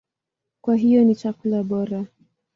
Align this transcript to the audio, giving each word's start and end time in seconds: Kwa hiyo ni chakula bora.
Kwa 0.61 0.75
hiyo 0.75 1.03
ni 1.03 1.15
chakula 1.15 1.63
bora. 1.63 2.05